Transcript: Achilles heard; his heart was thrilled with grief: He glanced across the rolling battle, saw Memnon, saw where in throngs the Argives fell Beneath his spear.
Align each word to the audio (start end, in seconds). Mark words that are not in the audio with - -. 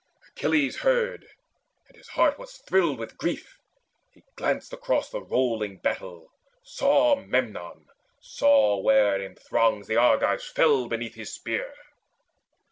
Achilles 0.29 0.77
heard; 0.77 1.27
his 1.93 2.07
heart 2.07 2.39
was 2.39 2.55
thrilled 2.57 2.97
with 2.97 3.19
grief: 3.19 3.59
He 4.09 4.23
glanced 4.35 4.73
across 4.73 5.11
the 5.11 5.21
rolling 5.21 5.77
battle, 5.77 6.31
saw 6.63 7.15
Memnon, 7.17 7.85
saw 8.19 8.77
where 8.77 9.21
in 9.21 9.35
throngs 9.35 9.85
the 9.85 9.97
Argives 9.97 10.47
fell 10.47 10.87
Beneath 10.87 11.13
his 11.13 11.31
spear. 11.31 11.75